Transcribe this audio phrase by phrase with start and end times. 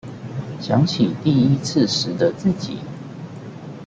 [0.59, 2.79] 想起第一次時的自己